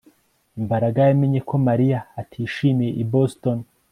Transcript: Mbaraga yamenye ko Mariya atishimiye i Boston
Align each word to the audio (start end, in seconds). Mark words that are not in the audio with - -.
Mbaraga 0.63 0.99
yamenye 1.07 1.39
ko 1.49 1.55
Mariya 1.67 1.99
atishimiye 2.21 2.91
i 3.03 3.05
Boston 3.11 3.57